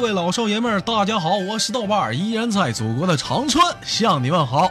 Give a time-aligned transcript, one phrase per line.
[0.00, 4.70] 各位老少爷们儿，大家好，我是豆瓣，依然在祖国的长春向你问好。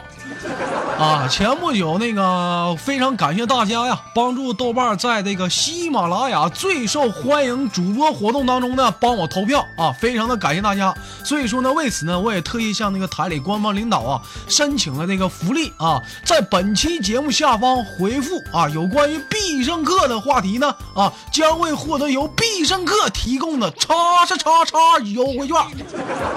[0.98, 10.92] 啊，前不久那个非常感谢大家呀，帮助豆瓣在这个喜马拉雅最受欢迎主播活动当中呢，帮我投票啊，非常的感谢大家。
[11.24, 25.56] 所以说呢，为此呢，我也特意向那个台里官方领导啊申请了那个福利啊，在本期节目下方回复啊有关于必胜客的话题呢啊，将会获得由必胜客提供的叉叉叉叉优惠券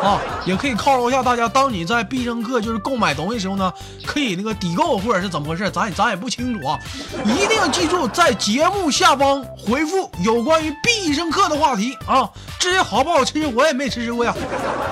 [0.03, 1.49] 啊，也可以犒劳一下大家。
[1.49, 3.73] 当你在必胜客就是购买东西时候呢，
[4.05, 6.79] 可以那个抵购或者是怎么回事，咱也咱也不清楚啊。
[7.25, 14.35] 一定要记住，在节目下方回复有关于必胜客的话题啊，至于好不好吃，我也没吃过呀。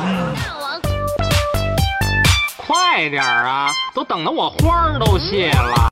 [0.00, 0.34] 嗯
[2.56, 5.88] 快点啊，都等得我花儿都谢了。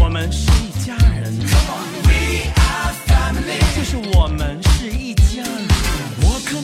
[0.00, 1.32] 我们是一家人。
[3.74, 5.68] 就是我们是一家人。
[6.22, 6.56] 我可。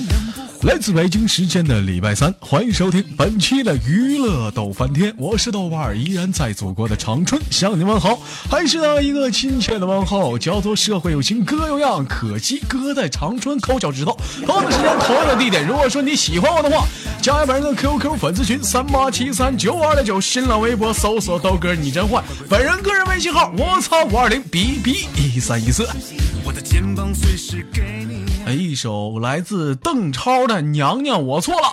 [0.62, 8.18] 来自北京时间的礼拜三，欢迎收听本期的娱乐逗翻天，我是豆瓣儿，依然在祖国的长春向你们好，
[8.50, 14.18] 还是那一个亲切的问候，叫做社会有情哥有样，可惜哥在长春抠脚趾头。
[14.44, 16.84] 同样的时间，同样的地点，如果说你喜欢我的话，
[17.28, 25.86] 加本人的 QQ 粉丝群三八七三九二六九，新浪微博搜索豆哥你真坏，本人个人微信号我操五二零 B B 一三一四。
[26.42, 28.24] 我的肩膀随时给你。
[28.46, 31.68] 哎，一首来自邓超的《娘娘我错了》。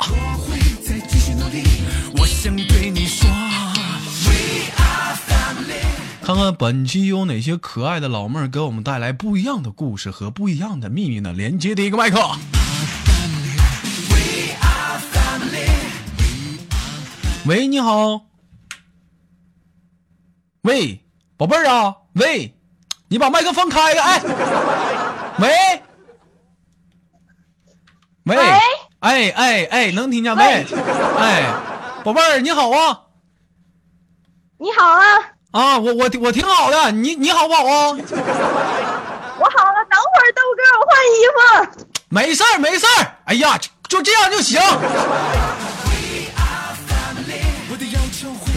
[6.22, 11.32] 看看本期有哪些可爱的老妹儿给我们带来不一样的故事和不一样的秘密呢？
[11.32, 12.20] 连接第一个麦克。
[17.48, 18.22] 喂，你好。
[20.64, 21.06] 喂，
[21.38, 22.58] 宝贝儿啊，喂，
[23.08, 24.22] 你把麦克风开开，哎，
[25.38, 25.48] 喂，
[28.24, 28.44] 喂，喂
[29.00, 30.66] 哎哎哎，能听见没？
[31.20, 31.44] 哎，
[32.04, 33.02] 宝贝儿你好啊。
[34.58, 35.04] 你好啊，
[35.52, 37.92] 啊，我我我挺好的，你你好不好啊？
[37.92, 41.86] 我好了，等会儿豆哥，我换衣服。
[42.10, 44.60] 没事儿没事儿，哎呀，就就这样就行。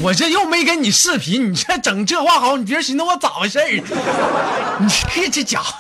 [0.01, 3.69] 我这又没跟你视频，你这整这话好，你别寻思我咋回事儿？
[4.79, 5.73] 你这这家伙，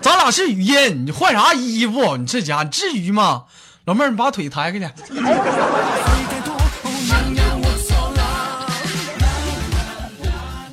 [0.00, 2.16] 咱俩是语音，你换啥衣服？
[2.16, 3.44] 你这家伙至于吗？
[3.84, 4.84] 老妹儿，你把腿抬开去。
[4.84, 6.54] 会太多。
[6.54, 8.22] 哦，娘娘，我错了。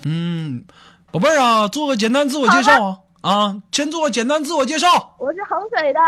[0.06, 0.64] 嗯，
[1.12, 5.16] 宝贝儿啊，做个简单自我介绍啊啊，先做个简单自我介绍。
[5.18, 6.00] 我是衡水的，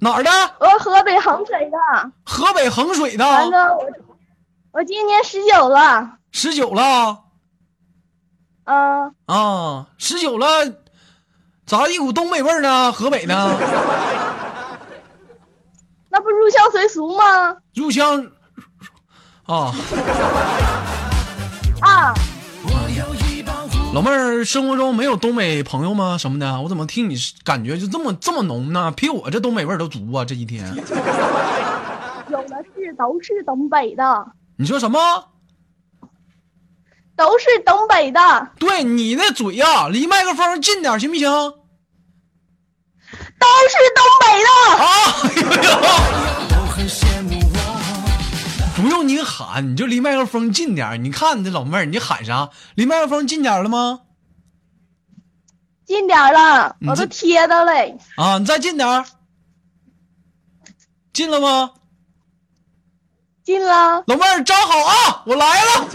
[0.00, 0.30] 哪儿的？
[0.58, 1.78] 我河北衡水的。
[2.24, 3.24] 河北衡水的。
[3.24, 3.84] 完了，我
[4.72, 6.18] 我今年十九了。
[6.32, 7.24] 十九了
[8.64, 10.46] 嗯，啊，十九了，
[11.66, 12.92] 咋一股东北味儿呢？
[12.92, 13.50] 河北呢？
[16.08, 17.56] 那不入乡随俗吗？
[17.74, 18.30] 入乡
[19.46, 19.72] 啊，
[21.80, 22.14] 啊。
[23.92, 26.16] 老妹儿，生活中没有东北朋友吗？
[26.16, 26.60] 什么的？
[26.62, 28.92] 我怎么听你感觉就这么这么浓呢？
[28.96, 30.24] 比我这东北味儿都足啊！
[30.24, 30.64] 这几天，
[32.30, 34.26] 有的是都是东北的，
[34.60, 34.98] 你说什么？
[37.16, 41.30] 都是东北的，对你那嘴呀、离麦克风近点行不行？
[41.30, 41.56] 都
[43.70, 44.50] 是东北的。
[48.76, 51.02] 不用你喊，你就离麦克风近点。
[51.02, 52.50] 你看你这老妹儿，你喊啥？
[52.74, 54.00] 离麦克风近点儿了吗？
[55.86, 57.96] 近点儿了，我都贴着嘞。
[58.16, 59.06] 啊，你再近点儿。
[61.14, 61.70] 近了吗？
[63.42, 65.86] 近了，老妹儿站好啊，我来了。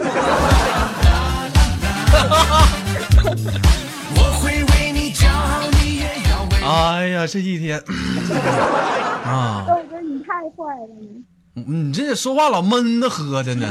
[4.15, 6.57] 我会为你骄傲，你也要为。
[6.63, 7.79] 哎呀，这一天
[9.25, 11.23] 啊，豆哥你太坏了你。
[11.67, 13.67] 你这说话老闷的喝的呢。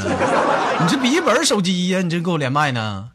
[0.80, 2.00] 你这笔记本手机呀？
[2.00, 3.10] 你这给我连麦呢？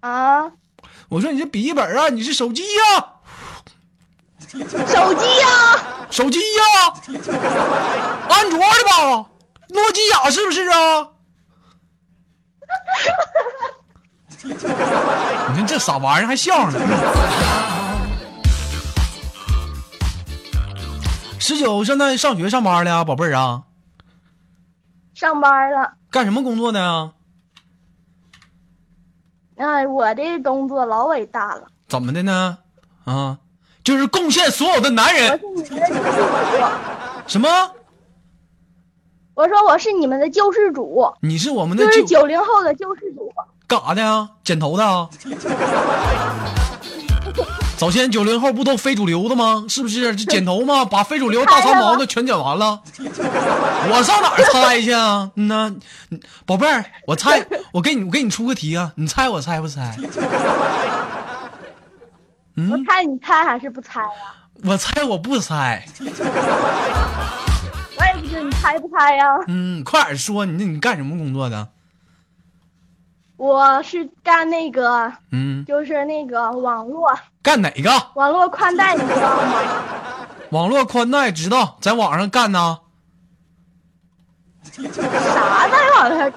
[0.00, 0.52] 啊，
[1.10, 3.11] 我说你这笔记本啊，你是手机呀、
[4.52, 5.48] 手机呀、
[6.10, 6.62] 手机呀、
[8.28, 9.26] 安卓的吧？
[9.68, 11.08] 诺基亚是不是啊？
[14.44, 14.52] 你
[15.56, 16.78] 看这傻玩意儿还笑呢。
[21.38, 23.62] 十九现在上学上班了呀，宝贝儿啊，
[25.14, 25.94] 上班了。
[26.10, 27.12] 干什么工作的呀？
[29.56, 32.58] 哎，我的工作老伟大了，怎么的呢？
[33.04, 33.38] 啊，
[33.84, 35.40] 就是贡献所有的男我人
[37.26, 37.48] 什么？
[39.34, 43.32] 我说我是你们的救世主，你是我们的就是救九零后的救世主。
[43.66, 44.28] 干啥的呀？
[44.44, 45.08] 剪头的啊？
[47.78, 49.64] 早先九零后不都非主流的吗？
[49.68, 50.14] 是不是？
[50.14, 50.84] 这剪头吗？
[50.84, 52.80] 把非主流大长毛的全剪完了。
[52.98, 55.30] 我上哪儿猜去啊？
[55.36, 55.74] 嗯呐，
[56.46, 59.96] 宝贝儿，我猜，我给你，我给你出个题啊，你猜我猜不猜？
[62.56, 64.08] 我猜你猜还是不猜呀、
[64.64, 65.84] 我猜我不猜。
[66.00, 66.04] 我
[68.04, 71.68] 也不知道你猜不猜呀、嗯，快点说，你你干什么工作的？
[73.36, 77.12] 我是干那个，嗯，就是那个网络
[77.42, 77.90] 干哪个？
[78.14, 79.54] 网络宽带，你知道吗？
[80.50, 82.78] 网络宽带知道，在网上干呢。
[84.70, 86.30] 啥在网上？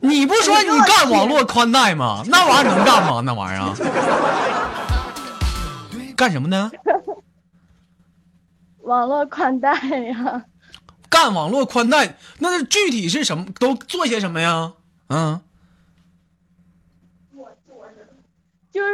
[0.00, 2.22] 你不说你干网络宽带吗？
[2.26, 3.20] 那玩意儿能干吗？
[3.24, 3.74] 那玩意儿啊
[6.18, 6.68] 干什么呢？
[8.80, 10.44] 网络宽带呀、
[11.08, 13.46] 干网络宽带，那是具体是什么？
[13.60, 14.72] 都做些什么呀？
[15.10, 15.40] 嗯，
[18.72, 18.92] 就是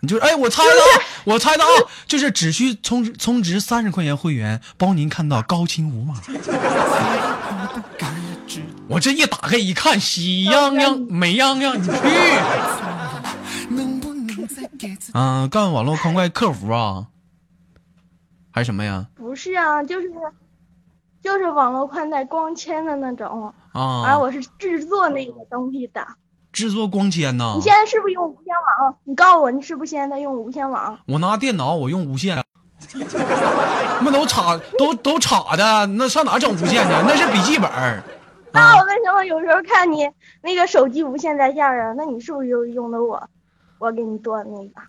[0.00, 0.84] 你就是哎，我猜的啊，
[1.24, 1.68] 我猜的啊，
[2.06, 6.20] 就是只需充值充值三十块钱会员，帮您看到高清无码。
[8.88, 11.92] 我这一打开一看，喜洋洋、 美洋洋，你去！
[14.66, 17.06] 能不能再给自己啊，干网络宽带客服啊，
[18.50, 19.06] 还是什么呀？
[19.14, 19.82] 不是啊？
[19.82, 20.10] 就是
[21.22, 26.06] 就是网络宽带光纤的那种，而啊，我是制作那个东西的。
[26.52, 27.60] 制作光纤呐你。
[27.60, 28.96] 现在是不是用无线网？
[29.04, 30.98] 你告诉我，你是不是现在在用无线网？
[31.06, 32.42] 我拿电脑，我用无线，
[34.00, 36.90] 那都插都都插的，那上哪整无线去？
[37.06, 37.70] 那是笔记本。
[38.52, 40.08] 那我为什么有时候看你
[40.40, 41.92] 那个手机无线在线啊？
[41.94, 43.28] 那你是不是就用的我？
[43.78, 44.80] 我给你断那个，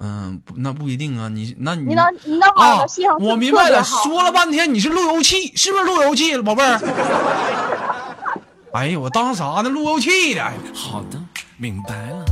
[0.00, 1.28] 嗯，不那不一定啊。
[1.28, 3.82] 你那你你的你的网啊的信号，我明白了。
[3.82, 6.78] 说了半天你是路由器，是不是路由器，宝贝儿？
[8.72, 9.68] 哎呀，我当啥呢？
[9.70, 10.52] 路由器的。
[10.74, 11.18] 好的，
[11.56, 12.24] 明白了。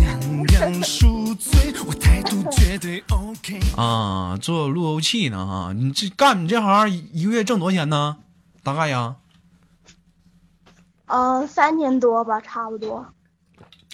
[0.00, 3.60] 两人赎罪，我态度绝对 OK。
[3.76, 8.18] 啊，做路由器呢啊，你这干你这行一一个月挣多少钱呢？
[8.62, 9.16] 大概呀，
[11.06, 13.06] 嗯、三千多吧，差不多。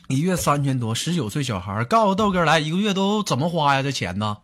[0.08, 3.82] 一月三千多，十九岁小孩，告诉豆哥来，一个月都怎么花呀？
[3.82, 4.36] 这钱呢？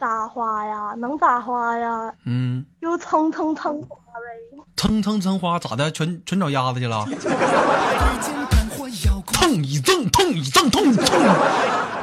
[0.00, 0.94] 咋花呀？
[0.96, 2.14] 能咋花呀？
[2.24, 4.64] 嗯，就蹭蹭蹭花呗。
[4.74, 5.92] 蹭蹭蹭花咋的？
[5.92, 7.04] 全全找鸭子去了？
[7.04, 11.20] 推键盘或遥控，蹭一蹭，蹭一蹭，蹭一蹭。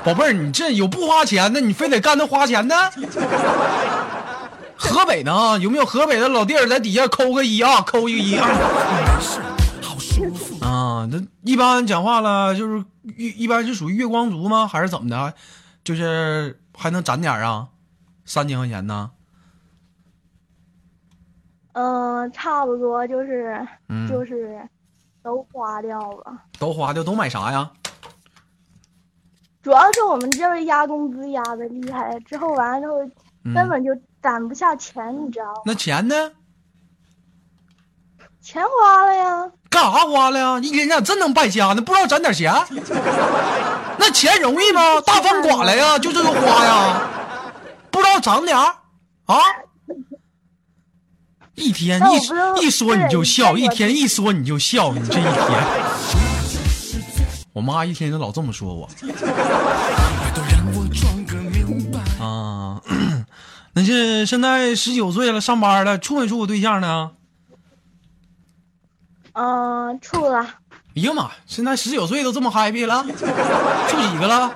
[0.04, 2.76] 宝贝儿，你这有不花钱的，你非得干那花钱的？
[4.78, 5.58] 河北呢？
[5.60, 7.82] 有没有河北的老弟儿在底下扣个一啊？
[7.82, 8.48] 扣一个一啊？
[11.08, 12.84] 那一般讲话了，就是
[13.18, 14.68] 一一般是属于月光族吗？
[14.68, 15.34] 还是怎么的？
[15.84, 17.70] 就是还能攒点儿啊？
[18.26, 19.12] 三千块钱呢？
[21.74, 24.60] 嗯、差不多就是、嗯就是
[25.24, 26.42] 都花掉了。
[26.58, 27.72] 都花掉，都买啥呀？
[29.62, 33.04] 主要是我们这边压工资压的厉害，之后完了之后
[33.44, 33.92] 嗯根本就
[34.22, 35.62] 攒不下钱，你知道吗？
[35.66, 36.32] 那钱呢？
[38.42, 40.60] 钱花了呀，干啥花了呀？
[40.60, 41.82] 一天天咋真能败家呢？
[41.82, 42.54] 不知道攒点钱？
[44.00, 45.00] 那钱容易吗？
[45.06, 47.02] 大风刮来呀，就这个花呀，
[47.92, 48.76] 不知道攒点儿
[49.26, 49.38] 啊？
[51.56, 55.34] 一天一一说你就笑，一天一说你就笑，你这一天。
[57.54, 58.90] 我妈一天都老这么说我。
[62.20, 62.82] 啊。
[63.74, 67.12] 那这现在十九岁了，上班了，处没处过对象呢？
[69.42, 70.42] 嗯、处了
[70.96, 74.54] 哎呀妈，现在十九岁都这么 happy 了，处几个了？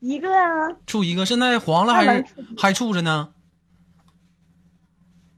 [0.00, 2.26] 一个啊，处一个，现在黄了还是
[2.58, 3.30] 还处着呢？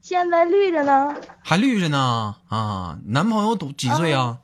[0.01, 2.99] 现在绿着呢，还绿着呢啊！
[3.05, 4.39] 男朋友多几岁啊？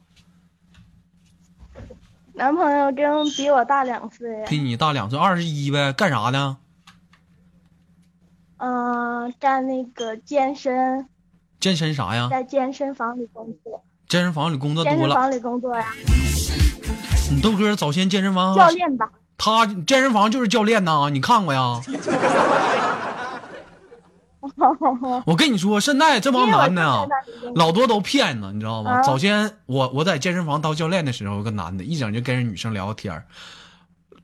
[2.34, 5.92] 男朋友跟比我大两岁，比你大两岁，二十一呗。
[5.92, 6.58] 干啥呢？
[8.56, 11.10] 嗯、干那个健身，
[11.60, 12.28] 健身啥呀？
[12.32, 14.98] 在健身房里工作，健身房里工作多了。
[14.98, 15.86] 健身房里工作呀，
[17.32, 21.82] 你豆哥早先健身房，教练吧，他健身房就是教练呐，你看过呀？
[25.26, 27.06] 我跟你说，现在这帮男的啊，
[27.56, 28.92] 老多都骗子，你知道吗？
[28.92, 33.26] 啊早先我我在健身房当教练的时候，有个男的一整就跟人女生聊天儿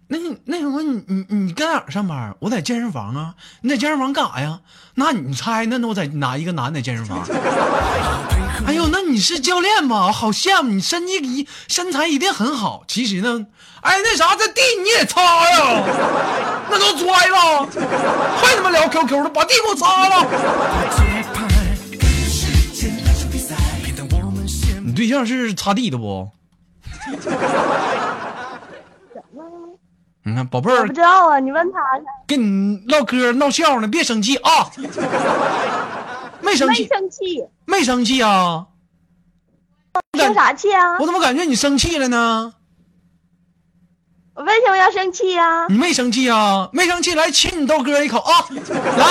[0.07, 2.35] 那你那什么，你你你搁哪儿上班？
[2.39, 3.33] 我在健身房啊。
[3.61, 4.59] 你在健身房干啥呀？
[4.95, 7.25] 那你猜，那那我在哪一个男的健身房？
[8.67, 10.11] 哎呦，那你是教练吗？
[10.11, 12.83] 好羡慕你，身体一身材一定很好。
[12.87, 13.47] 其实呢，
[13.81, 15.83] 哎，那啥，这地你也擦呀，
[16.69, 17.67] 那都拽了，
[18.37, 20.25] 还他妈聊 QQ 的，把地给我擦了。
[24.83, 26.29] 你对象是擦地的不？
[30.27, 32.05] 你看，宝贝儿我不，知道啊，你问他去。
[32.25, 34.71] 跟你唠嗑闹笑呢，别生气啊！
[36.41, 38.65] 没生气没，生气，没生气啊！
[40.17, 40.97] 生啥气啊？
[40.99, 42.53] 我怎么感觉你生气了呢？
[44.33, 46.69] 我为什么要生气呀、你没生气啊？
[46.73, 48.45] 没生气，来亲你豆哥一口啊！
[48.49, 49.05] 来，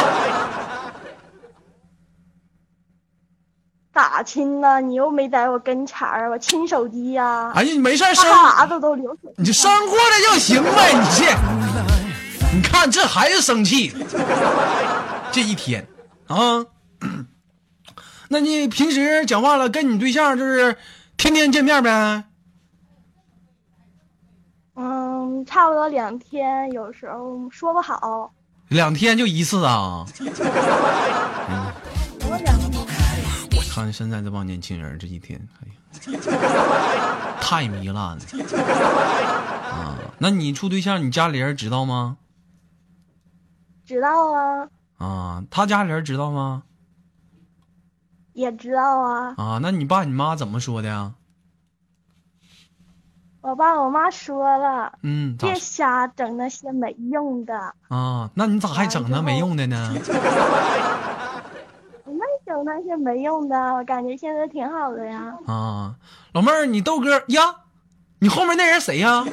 [3.95, 4.81] 咋亲呢？
[4.81, 9.33] 你又没在我跟前儿，我亲手机呀、哎呀，你没事生，啥子都流水。
[9.37, 10.93] 你就生过来就行呗。
[10.93, 11.25] 你这，
[12.57, 13.95] 你看这还是生气，
[15.31, 15.87] 这一天
[16.27, 16.67] 啊。
[18.29, 20.77] 那你平时讲话了，跟你对象就是
[21.17, 22.25] 天天见面呗？
[24.75, 28.33] 嗯，差不多两天，有时候说不好。
[28.69, 30.05] 两天就一次啊？
[32.27, 32.59] 我两
[33.75, 35.67] 看现在这帮年轻人这一天，哎
[36.13, 36.19] 呀，
[37.41, 38.19] 太糜烂了
[39.69, 39.99] 啊！
[40.19, 42.17] 那你处对象，你家里人知道吗？
[43.85, 46.63] 知道啊，啊，他家里人知道吗？
[48.33, 49.35] 也知道啊。
[49.37, 51.15] 啊，那你爸你妈怎么说的呀？
[53.41, 57.75] 我爸我妈说了，嗯，别瞎整那些没用的。
[57.89, 58.31] 啊？
[58.35, 59.93] 那你咋还整那没用的呢？
[62.47, 65.37] 整那些没用的，我感觉现在挺好的呀。
[65.47, 65.95] 啊，
[66.33, 67.57] 老妹儿，你豆哥呀，
[68.19, 69.25] 你后面那人谁呀？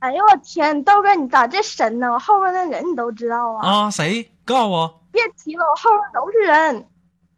[0.00, 2.12] 哎呦我天，豆哥你咋这神呢？
[2.12, 3.68] 我后面那人你都知道啊？
[3.68, 4.32] 啊，谁？
[4.44, 6.86] 告诉我，别提了，我后面都是人。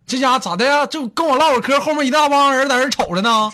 [0.07, 0.87] 这家咋的呀？
[0.87, 3.31] 就跟我唠会儿嗑，后面一大帮人在这瞅着呢。
[3.31, 3.52] 啊，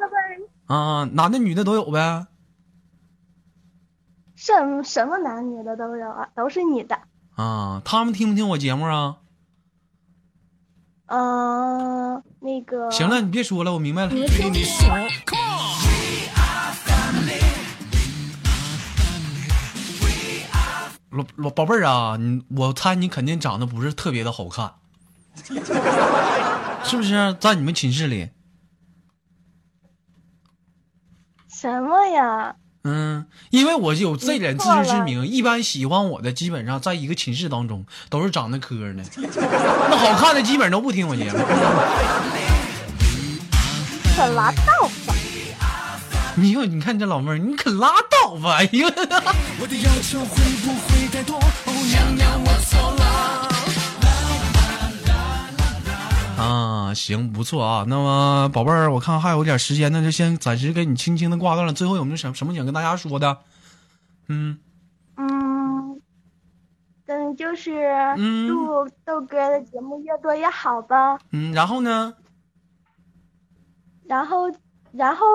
[0.00, 0.20] 那边
[0.66, 2.26] 啊，男的女的都有呗。
[4.36, 6.98] 什什么男女的都有啊，都是你的。
[7.38, 9.18] 啊，他们听不听我节目啊？
[11.06, 12.90] 嗯、那个。
[12.90, 14.12] 行了，你别说了，我明白了。
[21.10, 24.74] 老老宝贝儿啊，你我猜你肯定长得不是特别的好看，
[26.82, 27.36] 是不是？
[27.38, 28.30] 在你们寝室里，
[31.48, 32.56] 什么呀？
[32.84, 39.02] 嗯，因为我有这点自知之明，一般喜欢我的基本上在一个寝室当中都是长得磕的，
[39.90, 41.38] 那好看的基本都不听我节目。
[44.16, 45.14] 可拉倒吧！
[46.34, 48.58] 你又，你看这老妹儿，你可拉倒吧！
[48.58, 48.86] 哎呦，
[49.60, 51.36] 我的要求会不会太多？
[51.36, 53.47] 哦，娘娘，我错了。
[56.48, 57.84] 啊，行，不错啊。
[57.86, 61.72] 那么，宝贝儿，我看还有点时间，那就先暂时给你轻轻的挂断了。
[61.72, 63.36] 最后有没有什什么想跟大家说的？
[64.28, 64.58] 嗯，
[65.16, 66.00] 嗯，
[67.06, 71.18] 嗯，就是嗯祝豆哥的节目越多越好吧。
[71.32, 72.14] 嗯，然后呢？
[74.06, 74.50] 然后，
[74.92, 75.26] 然后，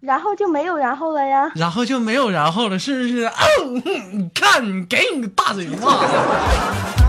[0.00, 1.52] 然后就没有然后了呀。
[1.54, 3.30] 然后就没有然后了，是不是？
[4.34, 7.05] 看，给你个大嘴巴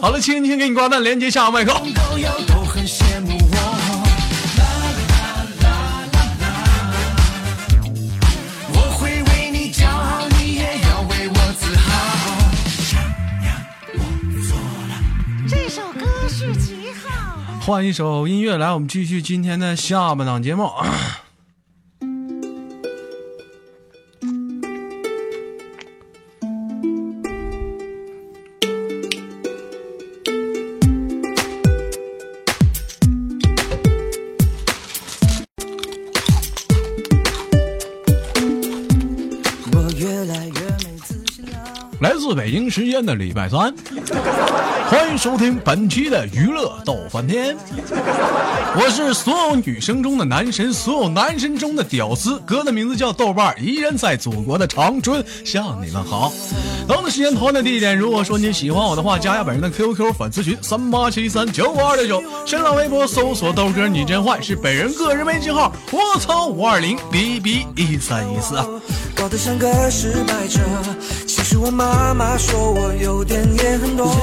[0.00, 1.74] 好了，轻轻给你挂断，连接下个麦克。
[17.60, 20.70] 换一首音乐来，我们继续今天的下半档节目。
[42.06, 43.74] 来自北京时间的礼拜三，
[44.88, 47.56] 欢迎收听本期的娱乐逗翻天。
[48.76, 56.32] 我是所有女生中的男神，所有男神中的屌丝，哥的名字叫豆瓣儿，依然在祖国的长春向你们好。
[56.86, 68.64] 同样的时间，同样的地点，如果说你喜欢我的话，加下本人的 QQ 粉丝群三八七三九五二六九，新浪微博搜索豆哥你真坏，是本人个人微信号，我操五二零 b b 一三一四啊。
[69.16, 70.60] 搞得像个失败者。
[71.26, 74.16] 其实我妈妈说我有点也很多。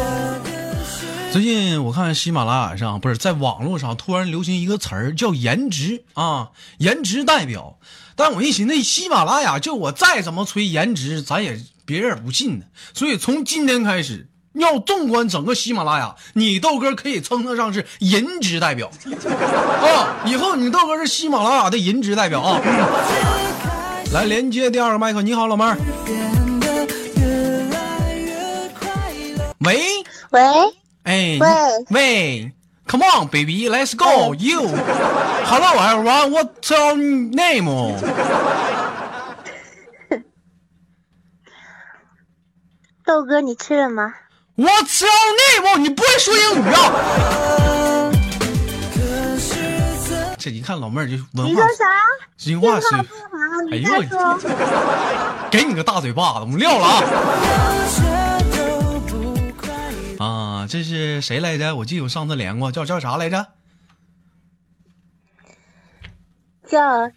[1.34, 7.78] 最近我看喜马拉雅上不是在网络上突然流行一个词儿叫颜值啊，颜值代表。
[8.16, 12.66] 但我一寻思，喜马拉雅就我再怎么吹颜值，咱也别人也不信呢。
[12.94, 18.92] 所以从今天开始，要纵观整个喜马拉雅，你豆哥可以称得上是颜值代表
[19.82, 20.24] 啊！
[20.26, 22.62] 以后你豆哥是喜马拉雅的颜值代表啊！
[24.14, 25.24] 来连接第二个麦克。
[25.24, 25.76] 你好，老妹儿。
[29.66, 29.80] 喂，
[30.30, 30.42] 喂，
[31.04, 31.48] 哎，喂
[31.90, 32.52] 喂
[32.86, 34.36] ，Come on, baby, let's go.
[34.36, 34.68] You,
[35.46, 36.32] hello everyone.
[36.32, 37.66] What's your name?
[43.06, 44.14] 豆哥，你吃了吗
[44.56, 45.12] ？What's your
[45.62, 45.78] name？
[45.80, 48.12] 你不会说英语啊？
[50.38, 51.86] 这一看老妹儿就文化你说啥？
[52.52, 53.22] 文化水电话不好，
[53.72, 54.40] 哎呦你再说。
[55.52, 56.86] 给你个大嘴巴子，我们撂了
[60.20, 60.26] 啊！
[60.26, 61.76] 啊，这是谁来着？
[61.76, 63.48] 我记得我上次连过，叫叫啥来着？
[66.66, 67.12] 叫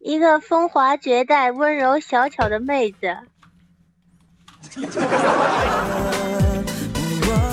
[0.00, 3.16] 一个风华绝代、温柔小巧的妹子。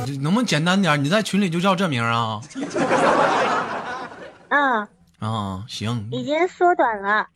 [0.05, 1.03] 你 能不能简单点？
[1.03, 2.39] 你在群里就叫这名啊？
[4.49, 4.87] 嗯，
[5.19, 7.27] 啊，行，已经缩短了。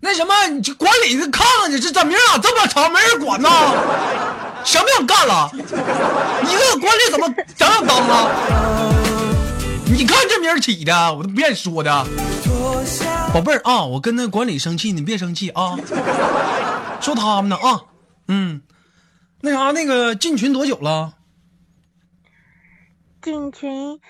[0.00, 3.48] 那什么，你这管理的看看去，这这名咋这么长，没人管呢？
[4.64, 5.50] 想不想干了？
[5.52, 8.28] 你这个管理怎么想想当啊？
[9.86, 12.06] 你看这名起的，我都不愿意说的。
[13.32, 15.76] 宝贝儿啊，我跟那管理生气，你别生气啊。
[17.00, 17.80] 说他们呢啊，
[18.28, 18.60] 嗯，
[19.40, 21.14] 那啥，那个进群多久了？
[23.22, 24.00] 进群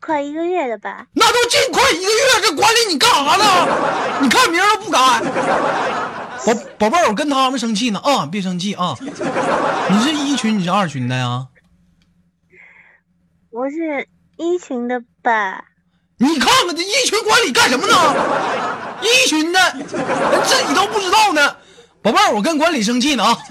[0.00, 1.06] 快一个月了吧？
[1.12, 4.18] 那都进快一个月，这管理你干啥呢？
[4.22, 4.98] 你看名儿都不改。
[6.46, 8.96] 宝宝贝儿，我跟他们生气呢啊，别生气啊。
[9.90, 11.48] 你是一群，你是二群的呀？
[13.50, 14.08] 我是
[14.38, 15.64] 一群的吧？
[16.16, 17.92] 你看看这一群管理干什么呢？
[19.02, 21.56] 一群的，人自己都不知道呢。
[22.02, 23.36] 宝贝儿，我跟管理生气呢啊。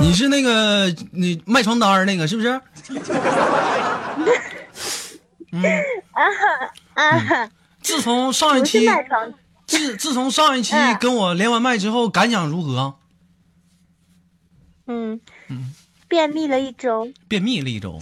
[0.00, 2.48] 你是那个你卖床单儿那个是不是？
[6.94, 7.50] 啊，
[7.82, 8.88] 自从上一期，
[9.66, 12.94] 自自从上一期嗯跟我连完麦之后，感想如何？
[14.86, 15.20] 嗯，
[16.08, 17.12] 便秘了一周。
[17.28, 18.00] 便秘了一周。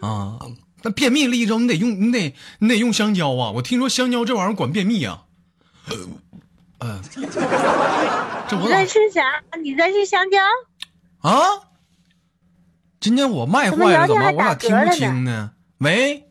[0.00, 0.38] 啊，
[0.82, 3.50] 那便秘了一周，你得用你得你得用香蕉啊！
[3.52, 5.24] 我听说香蕉这玩意儿管便秘啊。
[6.80, 7.02] 嗯、
[8.48, 9.42] 这我你在吃啥？
[9.60, 10.38] 你在吃香蕉？
[11.28, 11.40] 啊？
[13.00, 15.52] 今天我麦坏了，怎么我咋听不清呢？
[15.78, 16.28] 喂，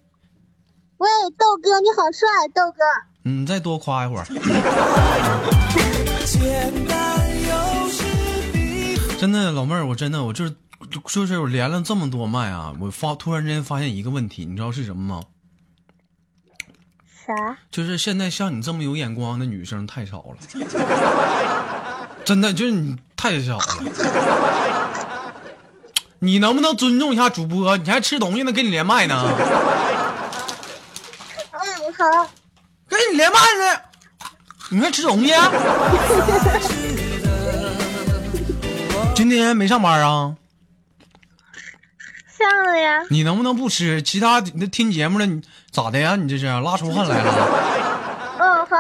[0.98, 2.78] 喂，豆哥，你好帅，豆哥。
[3.24, 4.26] 你再多夸一会儿。
[9.20, 10.56] 真的，老妹儿，我真的，我就是
[10.90, 15.22] 就是我连了这么多麦啊，我发突然之间发现一个问题，你知道是什么吗？
[17.26, 17.34] 啥？
[17.70, 20.38] 就是现在像你这么有眼光的女生太少了，
[22.24, 23.66] 真的就是你太少了。
[26.20, 27.78] 你能不能尊重一下主播？
[27.78, 29.16] 你还吃东西呢，跟你连麦呢，
[31.52, 31.62] 嗯，
[31.94, 32.28] 好。
[32.88, 33.82] 跟你连麦呢，
[34.70, 35.34] 你还吃东西？
[39.14, 40.36] 今天没上班啊？
[42.38, 43.02] 上了呀。
[43.10, 44.02] 你能不能不吃？
[44.02, 46.16] 其他那听节目的你咋的呀？
[46.16, 47.34] 你这是拉出汗来了？
[48.40, 48.78] 嗯， 好，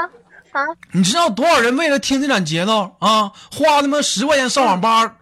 [0.52, 0.62] 好。
[0.92, 5.16] 你知道多少人为了听这场节奏啊，花他妈十块钱上网吧，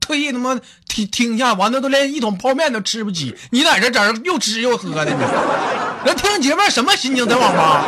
[0.00, 5.20] 特意他妈听听一下，完了都连一桶泡面都吃不起，你在这在这又吃又喝的你，
[6.06, 7.84] 人听节目什么心情在网吧？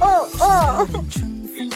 [0.00, 1.04] 哦哦，豆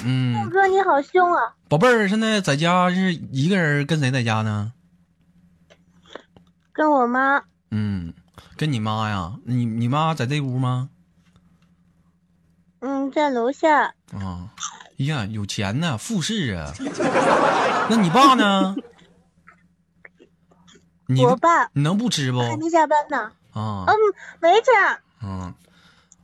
[0.05, 1.43] 嗯，哥你好凶啊！
[1.69, 4.73] 宝贝儿，现在在家是一个人跟谁在家呢？
[6.73, 7.43] 跟我妈。
[7.71, 8.13] 嗯，
[8.57, 9.35] 跟你妈呀？
[9.45, 10.91] 你你妈在这屋吗？
[12.81, 13.95] 嗯，在楼下。
[14.13, 14.51] 啊，
[14.99, 16.73] 哎呀，有钱呢，富士啊。
[17.91, 18.75] 那你爸呢？
[21.07, 22.41] 你我爸你能不吃不？
[22.41, 23.33] 还没下班呢。
[23.53, 23.95] 啊嗯，
[24.41, 24.71] 没吃。
[25.23, 25.55] 嗯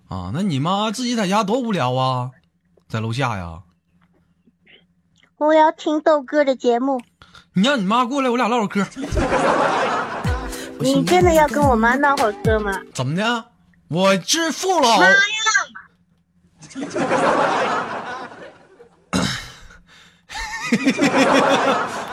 [0.09, 2.31] 啊，那你妈自己在家多无聊啊，
[2.89, 3.63] 在楼下呀。
[5.37, 7.01] 我要听豆哥的节目。
[7.53, 8.83] 你让你妈过来，我俩唠会
[10.81, 12.73] 你真的要跟我妈闹会儿嗑吗？
[12.95, 13.45] 怎么的？
[13.89, 14.89] 我致富了。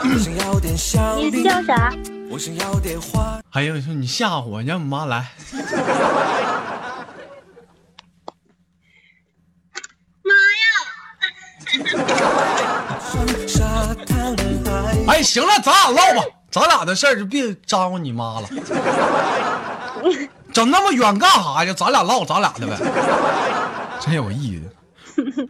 [0.02, 1.94] 我想要点香你槟，笑啥？
[2.30, 3.42] 我想要点花。
[3.50, 5.28] 还有说你吓唬我，让你妈来。
[15.08, 16.26] 哎，行了，咱俩唠吧，
[16.56, 18.48] 咱俩的事儿就别张罗你妈了。
[20.54, 21.74] 整那么远干啥呀？
[21.74, 22.78] 咱俩唠咱俩的呗，
[24.00, 24.72] 真有意思。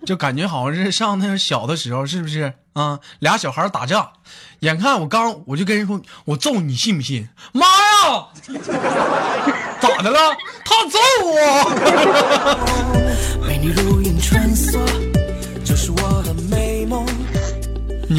[0.04, 3.00] 就感觉好像是上那小的时候，是不是啊？
[3.20, 4.13] 俩小孩打架，
[4.62, 7.30] 眼看我刚我就跟人说，我揍你信不信？
[7.52, 8.26] 妈呀！
[9.80, 10.20] 咋的了？
[10.65, 11.36] 他揍我！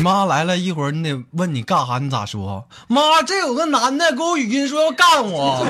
[0.06, 2.68] 妈来了一会儿，你得问你干啥，你咋说？
[2.86, 5.66] 妈，这有个男的给我语音说要干我。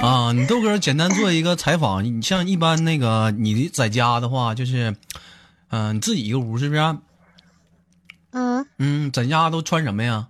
[0.00, 4.96] 啊，你豆哥简单做一个采访，你像一般那个你在家的话，就是，
[5.68, 6.96] 嗯、你自己一个屋是不是？
[8.30, 10.28] 嗯，嗯，在家都穿什么呀？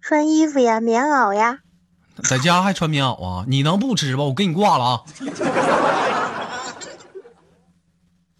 [0.00, 1.58] 穿衣服呀，棉袄呀，
[2.22, 3.44] 在家还穿棉袄啊？
[3.48, 4.22] 你能不吃吧？
[4.24, 5.02] 我给你挂了啊！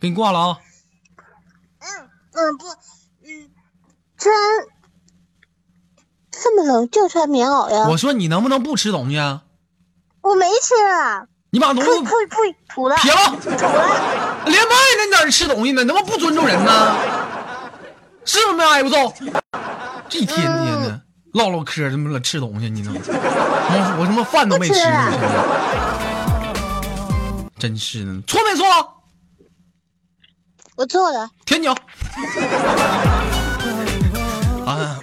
[0.00, 0.58] 给你挂了啊！
[1.80, 2.66] 嗯嗯不，
[3.24, 3.50] 嗯，
[4.16, 4.34] 穿
[6.30, 7.88] 这么冷就穿棉袄呀？
[7.88, 9.42] 我说你能不能不吃东西啊？
[10.20, 11.90] 我没吃啊，你把东西
[12.68, 13.56] 吐了，撇了，吐了，
[14.46, 15.82] 连麦呢，你在这吃东西呢？
[15.82, 16.96] 你他妈不尊重人呢？
[18.24, 19.12] 是不是没挨不揍？
[20.08, 21.00] 这一天天的
[21.34, 22.94] 唠唠嗑，他妈吃东西，你能？
[22.98, 24.74] 我我他妈饭都没吃
[27.58, 28.64] 真是的，错没错？
[30.76, 31.72] 我错了，舔脚。
[34.66, 34.98] 啊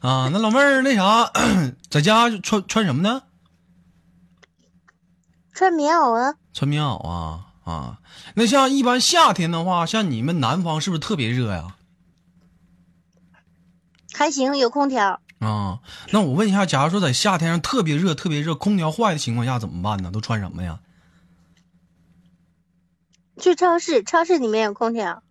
[0.00, 1.30] 啊，那老妹儿那啥，
[1.90, 3.22] 在家穿穿什么呢？
[5.52, 7.98] 穿棉袄啊，穿棉袄啊啊。
[8.34, 11.76] 那像一般夏天的话，像你们南方是不是特别热呀？
[14.12, 15.80] 还行，有空调，啊，
[16.12, 20.12] 那我问一下，假如说在夏天上特别热、特别热，空调坏的情况下怎么办呢？
[20.12, 20.78] 都穿什么呀？
[23.40, 25.22] 去超市，超市里面有空调，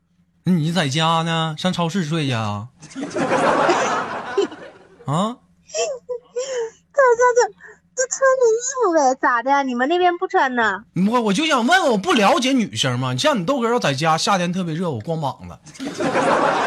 [0.45, 1.53] 那你在家呢？
[1.59, 2.69] 上超市睡去 啊？
[5.05, 5.37] 啊？
[6.91, 7.41] 这这这
[7.95, 8.51] 这穿着衣
[8.83, 9.61] 服呗，咋的呀？
[9.61, 10.85] 你们那边不穿呢？
[11.11, 13.15] 我我就想问，我不了解女生吗？
[13.15, 15.55] 像你豆哥要在家，夏天特别热，我光膀子。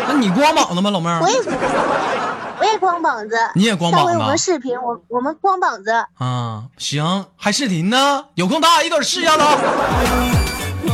[0.07, 1.29] 那你光膀子吗，老妹儿我？
[1.29, 1.43] 也
[2.63, 6.67] 我也光膀子，你也光上回我们视频，我我们光膀子，啊？
[6.79, 8.27] 行，还视频呢？
[8.37, 9.59] 有空大家一块儿试一下子啊。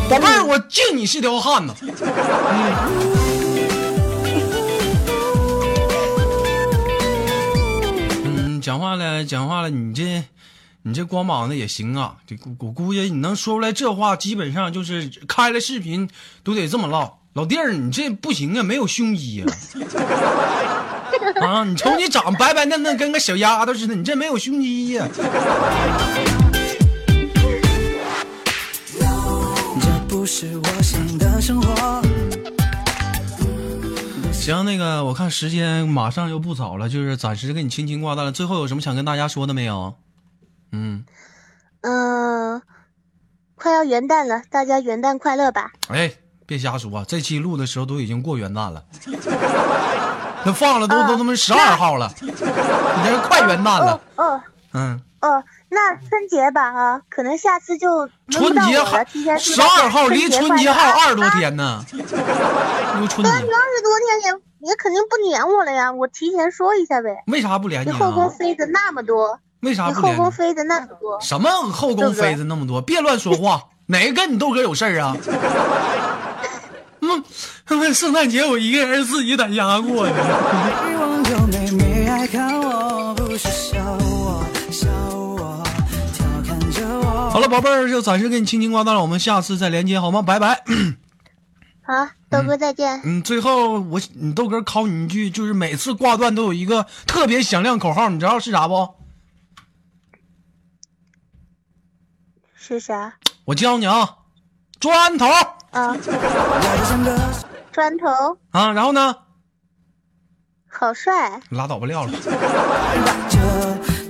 [0.09, 1.74] 宝贝儿，我敬你是条汉子。
[8.24, 10.24] 嗯，讲话了，讲话了，你这，
[10.85, 12.16] 你这光膀子也行啊。
[12.26, 16.09] 这我我估计你能说出来这话，基本上就是开了视频
[16.42, 17.18] 都得这么唠。
[17.35, 19.44] 老弟儿，你这不行啊，没有胸肌呀、
[21.40, 21.64] 啊。
[21.64, 25.09] 你瞅你长白白嫩嫩，跟个小丫头似的，你这没有胸肌呀、
[29.81, 32.02] 这不是我想的生活。
[34.33, 38.33] 行，那个我看时间马上又不早了，就是暂时给你轻轻挂断了。
[38.33, 39.94] 最后有什么想跟大家说的没有？
[40.72, 41.04] 嗯，
[41.83, 42.62] 嗯、
[43.54, 45.72] 快要元旦了，大家元旦快乐吧！
[45.88, 46.12] 哎，
[46.46, 48.85] 别瞎说，这期录的时候都已经过元旦了，
[50.44, 54.24] 那放了都都他妈十二号了，你这快元旦了哦。
[54.24, 54.40] 哦
[54.74, 59.05] 嗯，哦，那春节吧啊，可能下次就春节还到我了。
[59.07, 61.83] 提前十二号，离春节还有二十多啊天呢。
[61.92, 61.98] 又
[63.09, 67.22] 春节你二十多天也也肯定不撵我了呀，我提前说一下呗。
[67.27, 68.35] 为啥不撵你你后宫啊？
[68.38, 70.12] 妃子那么多，为啥你后？
[70.12, 72.83] 宫妃子那么多，什么后宫妃子那么多？
[72.83, 75.16] 别乱说话，哪个跟你豆哥有事儿啊？
[77.01, 77.24] 嗯，
[77.68, 80.12] 他妈圣诞节我一个人自己在家过的。
[80.88, 85.62] 欲望有妹妹爱看我，不是笑我，笑我，
[86.14, 87.28] 调侃着我。
[87.31, 90.22] 好了，宝贝儿，就暂时给你轻轻挂断了，我们下次再连接好吗？
[90.22, 90.64] 拜拜。
[91.85, 93.02] 好，豆哥再见。
[93.04, 98.94] 嗯，最后我你豆哥考你一句，就是每次挂断都有一个特别响亮口号，你知道是啥不？
[102.57, 103.12] 是啥？
[103.44, 104.16] 我教你啊，
[104.81, 105.26] 砖头
[107.72, 108.07] 砖头，
[108.50, 109.14] 啊，然后呢，
[110.70, 111.40] 好帅。
[111.50, 112.12] 拉倒吧，撂了。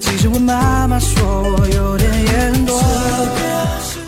[0.00, 3.37] 其实我妈妈说我有点眼多。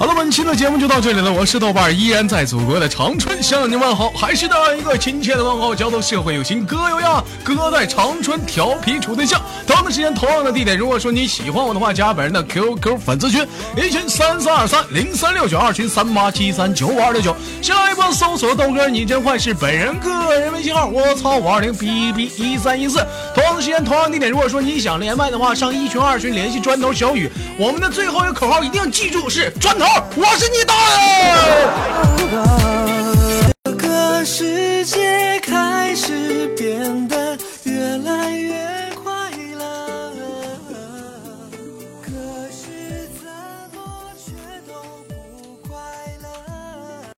[0.01, 1.31] 好了，本期的节目就到这里了。
[1.31, 9.39] 我是豆瓣，依然在祖国的长春向您问好，还是那样一个亲切的问候，叫做社会有情哥有样，哥在长春调皮处对象。
[9.67, 17.37] 同样的时间，同样的地点，如果说你喜欢我的话，加本人的 QQ 粉丝群，一群三三二三零三六九，二群三八七三九五二六九。
[17.61, 23.07] 下一波搜索豆哥你真坏是本人个人微信号，我操五二零 b b 一三一四。
[23.59, 27.31] 时间、同样地点，如果说你想连麦的话，上一群二群联系砖头小雨。
[27.59, 29.87] 我们的最后一个口号一定要记住，是砖头，
[30.17, 31.11] 我是你大爷。